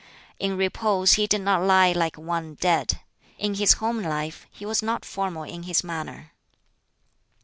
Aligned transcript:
In 0.39 0.57
repose 0.57 1.13
he 1.13 1.27
did 1.27 1.41
not 1.41 1.61
lie 1.61 1.91
like 1.91 2.15
one 2.17 2.55
dead. 2.55 3.01
In 3.37 3.53
his 3.53 3.73
home 3.73 4.01
life 4.01 4.47
he 4.49 4.65
was 4.65 4.81
not 4.81 5.05
formal 5.05 5.43
in 5.43 5.61
his 5.61 5.83
manner. 5.83 6.31